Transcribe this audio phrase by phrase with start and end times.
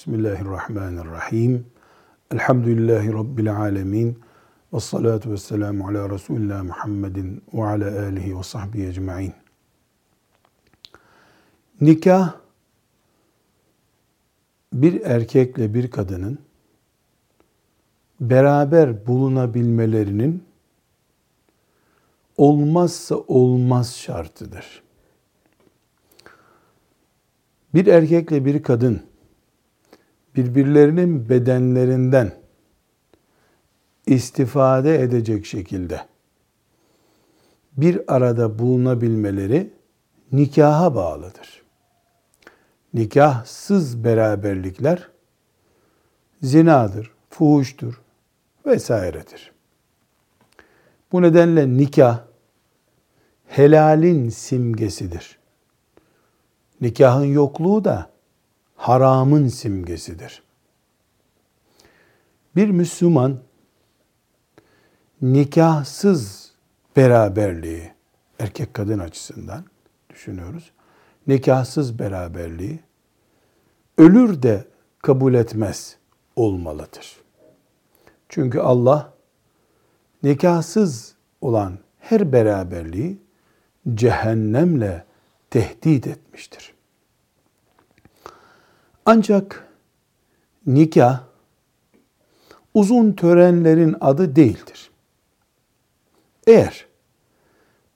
[0.00, 1.66] Bismillahirrahmanirrahim.
[2.32, 4.18] Elhamdülillahi Rabbil alemin.
[4.72, 9.32] Ve salatu ve selamu ala Resulullah Muhammedin ve ala alihi ve sahbihi ecma'in.
[11.80, 12.34] Nikah,
[14.72, 16.38] bir erkekle bir kadının
[18.20, 20.44] beraber bulunabilmelerinin
[22.36, 24.82] olmazsa olmaz şartıdır.
[27.74, 29.09] Bir erkekle bir kadın
[30.36, 32.32] birbirlerinin bedenlerinden
[34.06, 36.00] istifade edecek şekilde
[37.76, 39.70] bir arada bulunabilmeleri
[40.32, 41.62] nikaha bağlıdır.
[42.94, 45.08] Nikahsız beraberlikler
[46.42, 48.00] zinadır, fuhuştur
[48.66, 49.52] vesairedir.
[51.12, 52.20] Bu nedenle nikah
[53.46, 55.38] helalin simgesidir.
[56.80, 58.10] Nikahın yokluğu da
[58.80, 60.42] haramın simgesidir.
[62.56, 63.38] Bir Müslüman
[65.22, 66.52] nikahsız
[66.96, 67.92] beraberliği
[68.38, 69.64] erkek kadın açısından
[70.10, 70.70] düşünüyoruz.
[71.26, 72.80] Nikahsız beraberliği
[73.98, 74.64] ölür de
[74.98, 75.96] kabul etmez
[76.36, 77.16] olmalıdır.
[78.28, 79.12] Çünkü Allah
[80.22, 83.18] nikahsız olan her beraberliği
[83.94, 85.04] cehennemle
[85.50, 86.79] tehdit etmiştir.
[89.06, 89.68] Ancak
[90.66, 91.20] nikah
[92.74, 94.90] uzun törenlerin adı değildir.
[96.46, 96.86] Eğer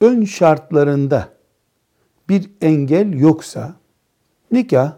[0.00, 1.28] ön şartlarında
[2.28, 3.74] bir engel yoksa
[4.52, 4.92] nikah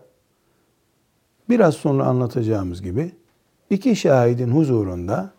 [1.48, 3.12] biraz sonra anlatacağımız gibi
[3.70, 5.30] iki şahidin huzurunda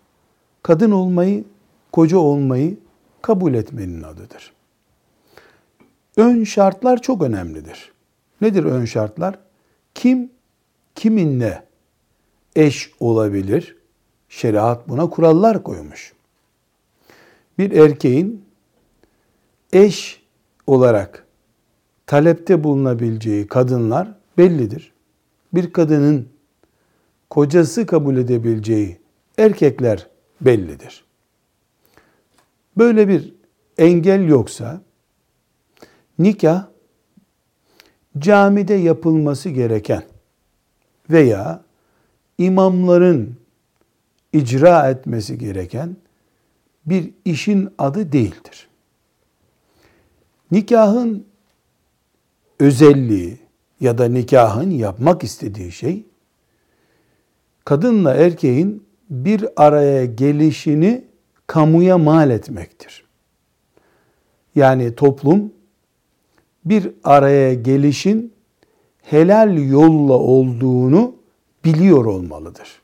[0.63, 1.43] kadın olmayı,
[1.91, 2.77] koca olmayı
[3.21, 4.53] kabul etmenin adıdır.
[6.17, 7.91] Ön şartlar çok önemlidir.
[8.41, 9.39] Nedir ön şartlar?
[9.95, 10.31] Kim
[11.01, 11.63] kiminle
[12.55, 13.77] eş olabilir?
[14.29, 16.13] Şeriat buna kurallar koymuş.
[17.57, 18.45] Bir erkeğin
[19.73, 20.23] eş
[20.67, 21.25] olarak
[22.07, 24.91] talepte bulunabileceği kadınlar bellidir.
[25.53, 26.29] Bir kadının
[27.29, 28.97] kocası kabul edebileceği
[29.37, 30.07] erkekler
[30.41, 31.03] bellidir.
[32.77, 33.33] Böyle bir
[33.77, 34.81] engel yoksa
[36.19, 36.67] nikah
[38.17, 40.10] camide yapılması gereken
[41.11, 41.63] veya
[42.37, 43.35] imamların
[44.33, 45.97] icra etmesi gereken
[46.85, 48.67] bir işin adı değildir.
[50.51, 51.25] Nikahın
[52.59, 53.37] özelliği
[53.79, 56.05] ya da nikahın yapmak istediği şey
[57.65, 61.05] kadınla erkeğin bir araya gelişini
[61.47, 63.05] kamuya mal etmektir.
[64.55, 65.53] Yani toplum
[66.65, 68.33] bir araya gelişin
[69.11, 71.15] helal yolla olduğunu
[71.65, 72.81] biliyor olmalıdır.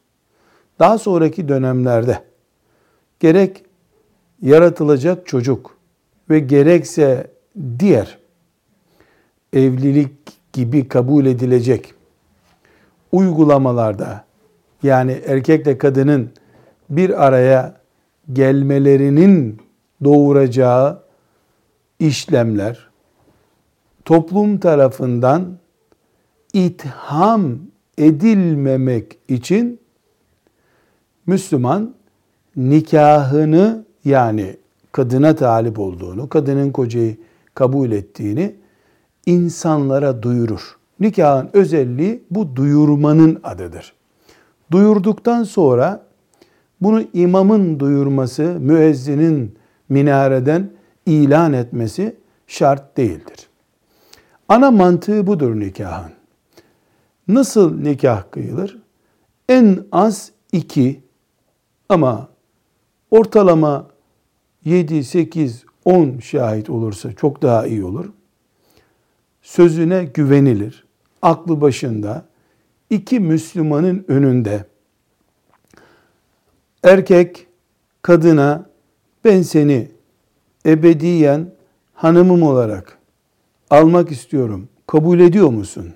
[0.80, 2.24] Daha sonraki dönemlerde
[3.20, 3.64] gerek
[4.42, 5.78] yaratılacak çocuk
[6.30, 7.32] ve gerekse
[7.80, 8.18] diğer
[9.54, 10.12] evlilik
[10.54, 11.94] gibi kabul edilecek
[13.12, 14.26] uygulamalarda
[14.84, 16.32] yani erkekle kadının
[16.90, 17.76] bir araya
[18.34, 19.62] gelmelerinin
[20.04, 21.04] doğuracağı
[22.00, 22.90] işlemler
[24.06, 25.58] toplum tarafından
[26.54, 27.58] itham
[27.98, 29.80] edilmemek için
[31.26, 31.94] Müslüman
[32.56, 34.58] nikahını yani
[34.92, 37.18] kadına talip olduğunu, kadının kocayı
[37.54, 38.56] kabul ettiğini
[39.26, 40.78] insanlara duyurur.
[41.00, 43.94] Nikahın özelliği bu duyurmanın adıdır.
[44.72, 46.06] Duyurduktan sonra
[46.82, 49.56] bunu imamın duyurması, müezzinin
[49.90, 50.70] minareden
[51.06, 52.16] ilan etmesi
[52.48, 53.50] şart değildir.
[54.50, 56.17] Ana mantığı budur nikahın.
[57.28, 58.78] Nasıl nikah kıyılır?
[59.50, 61.02] En az iki
[61.90, 62.30] ama
[63.12, 63.88] ortalama
[64.66, 68.06] 7, 8, 10 şahit olursa çok daha iyi olur.
[69.42, 70.86] Sözüne güvenilir.
[71.22, 72.26] Aklı başında
[72.90, 74.66] iki Müslümanın önünde
[76.84, 77.48] erkek
[78.02, 78.70] kadına
[79.26, 79.92] ben seni
[80.66, 81.52] ebediyen
[81.94, 82.98] hanımım olarak
[83.70, 84.70] almak istiyorum.
[84.88, 85.94] Kabul ediyor musun?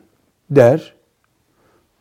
[0.52, 0.94] der.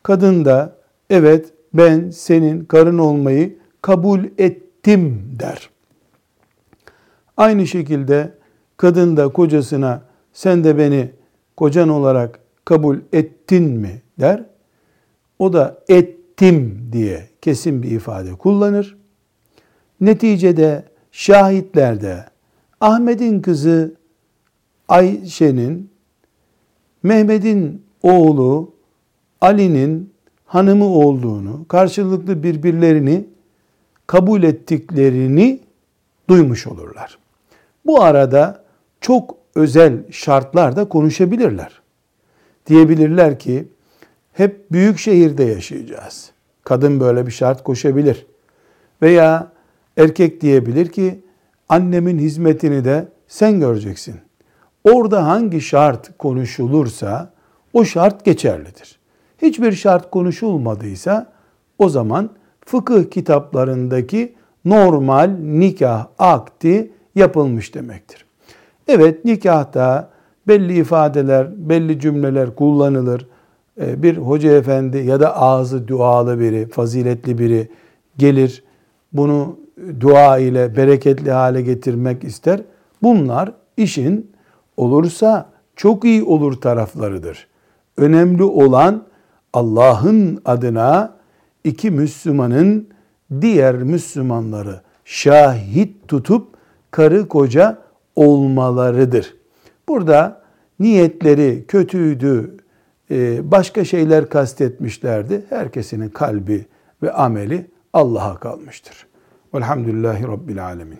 [0.03, 0.75] Kadın da
[1.09, 5.69] evet ben senin karın olmayı kabul ettim der.
[7.37, 8.33] Aynı şekilde
[8.77, 10.01] kadın da kocasına
[10.33, 11.11] sen de beni
[11.57, 14.43] kocan olarak kabul ettin mi der.
[15.39, 18.97] O da ettim diye kesin bir ifade kullanır.
[20.01, 22.25] Neticede şahitlerde
[22.81, 23.95] Ahmet'in kızı
[24.87, 25.91] Ayşe'nin
[27.03, 28.73] Mehmet'in oğlu
[29.41, 30.13] Ali'nin
[30.45, 33.25] hanımı olduğunu, karşılıklı birbirlerini
[34.07, 35.59] kabul ettiklerini
[36.29, 37.17] duymuş olurlar.
[37.85, 38.63] Bu arada
[39.01, 41.81] çok özel şartlarda konuşabilirler.
[42.67, 43.67] Diyebilirler ki
[44.33, 46.31] hep büyük şehirde yaşayacağız.
[46.63, 48.25] Kadın böyle bir şart koşabilir.
[49.01, 49.51] Veya
[49.97, 51.19] erkek diyebilir ki
[51.69, 54.15] annemin hizmetini de sen göreceksin.
[54.83, 57.33] Orada hangi şart konuşulursa
[57.73, 59.00] o şart geçerlidir.
[59.41, 61.31] Hiçbir şart konuşulmadıysa
[61.79, 62.29] o zaman
[62.65, 64.33] fıkıh kitaplarındaki
[64.65, 68.25] normal nikah akti yapılmış demektir.
[68.87, 70.09] Evet nikahta
[70.47, 73.27] belli ifadeler, belli cümleler kullanılır.
[73.81, 77.69] Ee, bir hoca efendi ya da ağzı dualı biri, faziletli biri
[78.17, 78.63] gelir.
[79.13, 79.57] Bunu
[79.99, 82.61] dua ile bereketli hale getirmek ister.
[83.03, 84.31] Bunlar işin
[84.77, 87.47] olursa çok iyi olur taraflarıdır.
[87.97, 89.03] Önemli olan
[89.53, 91.15] Allah'ın adına
[91.63, 92.87] iki Müslümanın
[93.41, 96.47] diğer Müslümanları şahit tutup
[96.91, 97.77] karı koca
[98.15, 99.35] olmalarıdır.
[99.87, 100.41] Burada
[100.79, 102.57] niyetleri kötüydü,
[103.11, 105.45] e, başka şeyler kastetmişlerdi.
[105.49, 106.65] Herkesinin kalbi
[107.03, 109.07] ve ameli Allah'a kalmıştır.
[109.55, 110.99] Velhamdülillahi Rabbil Alemin.